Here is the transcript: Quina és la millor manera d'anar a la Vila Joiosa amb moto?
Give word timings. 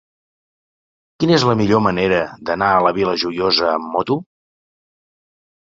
Quina 1.23 1.35
és 1.35 1.45
la 1.49 1.55
millor 1.61 1.83
manera 1.89 2.23
d'anar 2.49 2.73
a 2.73 2.81
la 2.87 2.95
Vila 3.01 3.15
Joiosa 3.27 3.73
amb 3.77 3.91
moto? 3.99 4.21